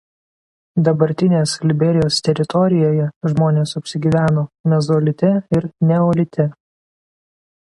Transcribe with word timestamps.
Dabartinės 0.85 1.51
Liberijos 1.71 2.17
teritorijoje 2.27 3.05
žmonės 3.33 3.75
apsigyveno 3.81 4.47
mezolite 4.75 5.31
ir 5.59 5.69
neolite. 5.93 6.49